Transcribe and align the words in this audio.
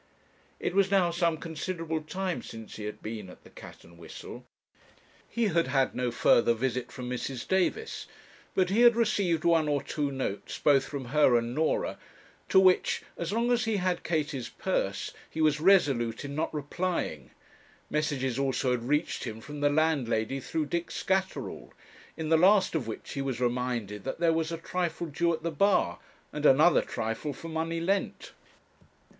It 0.59 0.73
was 0.73 0.89
now 0.89 1.11
some 1.11 1.37
considerable 1.37 2.01
time 2.01 2.41
since 2.41 2.77
he 2.77 2.85
had 2.85 3.03
been 3.03 3.29
at 3.29 3.43
the 3.43 3.51
'Cat 3.51 3.83
and 3.83 3.99
Whistle;' 3.99 4.43
he 5.29 5.49
had 5.49 5.67
had 5.67 5.93
no 5.93 6.09
further 6.09 6.55
visit 6.55 6.91
from 6.91 7.07
Mrs. 7.07 7.47
Davis, 7.47 8.07
but 8.55 8.71
he 8.71 8.81
had 8.81 8.95
received 8.95 9.45
one 9.45 9.67
or 9.69 9.83
two 9.83 10.11
notes 10.11 10.57
both 10.57 10.85
from 10.85 11.05
her 11.13 11.35
and 11.35 11.53
Norah, 11.53 11.99
to 12.49 12.59
which, 12.59 13.03
as 13.15 13.31
long 13.31 13.51
as 13.51 13.65
he 13.65 13.77
had 13.77 14.03
Katie's 14.03 14.49
purse, 14.49 15.11
he 15.29 15.39
was 15.39 15.61
resolute 15.61 16.25
in 16.25 16.33
not 16.33 16.51
replying; 16.51 17.29
messages 17.91 18.39
also 18.39 18.71
had 18.71 18.87
reached 18.87 19.25
him 19.25 19.39
from 19.39 19.59
the 19.59 19.69
landlady 19.69 20.39
through 20.39 20.65
Dick 20.65 20.89
Scatterall, 20.89 21.73
in 22.17 22.29
the 22.29 22.37
last 22.37 22.73
of 22.73 22.87
which 22.87 23.13
he 23.13 23.21
was 23.21 23.39
reminded 23.39 24.03
that 24.05 24.19
there 24.19 24.33
was 24.33 24.51
a 24.51 24.57
trifle 24.57 25.05
due 25.05 25.31
at 25.31 25.43
the 25.43 25.51
bar, 25.51 25.99
and 26.33 26.43
another 26.47 26.81
trifle 26.81 27.33
for 27.33 27.49
money 27.49 27.79
lent. 27.79 28.31